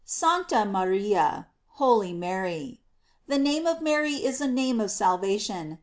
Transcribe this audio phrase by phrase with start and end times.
[0.03, 1.45] "Sancta Maria:"
[1.77, 2.81] Holy Mary.
[3.27, 5.77] The name of Mary is a name of salvation.